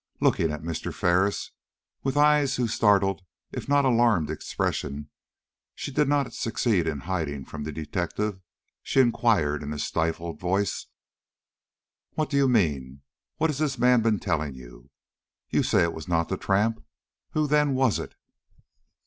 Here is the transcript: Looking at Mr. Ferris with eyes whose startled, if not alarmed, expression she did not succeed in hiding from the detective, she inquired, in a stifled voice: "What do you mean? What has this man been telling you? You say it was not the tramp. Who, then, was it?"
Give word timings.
Looking 0.19 0.49
at 0.51 0.63
Mr. 0.63 0.91
Ferris 0.91 1.51
with 2.01 2.17
eyes 2.17 2.55
whose 2.55 2.73
startled, 2.73 3.21
if 3.51 3.69
not 3.69 3.85
alarmed, 3.85 4.31
expression 4.31 5.11
she 5.75 5.91
did 5.91 6.09
not 6.09 6.33
succeed 6.33 6.87
in 6.87 7.01
hiding 7.01 7.45
from 7.45 7.65
the 7.65 7.71
detective, 7.71 8.41
she 8.81 8.99
inquired, 8.99 9.61
in 9.61 9.71
a 9.73 9.77
stifled 9.77 10.39
voice: 10.39 10.87
"What 12.15 12.31
do 12.31 12.37
you 12.37 12.49
mean? 12.49 13.01
What 13.37 13.51
has 13.51 13.59
this 13.59 13.77
man 13.77 14.01
been 14.01 14.17
telling 14.19 14.55
you? 14.55 14.89
You 15.51 15.61
say 15.61 15.83
it 15.83 15.93
was 15.93 16.07
not 16.07 16.29
the 16.29 16.35
tramp. 16.37 16.83
Who, 17.33 17.45
then, 17.45 17.75
was 17.75 17.99
it?" 17.99 18.15